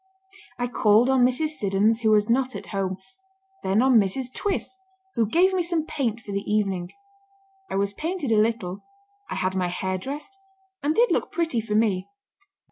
I 0.57 0.65
called 0.67 1.11
on 1.11 1.23
Mrs. 1.23 1.49
Siddons, 1.49 2.01
who 2.01 2.09
was 2.09 2.27
not 2.27 2.55
at 2.55 2.65
home; 2.73 2.97
then 3.61 3.83
on 3.83 3.99
Mrs. 3.99 4.33
Twiss, 4.33 4.75
who 5.13 5.27
gave 5.29 5.53
me 5.53 5.61
some 5.61 5.85
paint 5.85 6.19
for 6.21 6.31
the 6.31 6.41
evening. 6.51 6.91
I 7.69 7.75
was 7.75 7.93
painted 7.93 8.31
a 8.31 8.41
little, 8.41 8.81
I 9.29 9.35
had 9.35 9.53
my 9.55 9.67
hair 9.67 9.99
dressed, 9.99 10.35
and 10.81 10.95
did 10.95 11.11
look 11.11 11.31
pretty 11.31 11.61
for 11.61 11.75
me." 11.75 12.07